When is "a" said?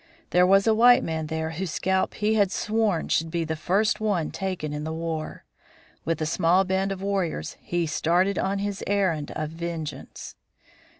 0.65-0.73, 6.23-6.25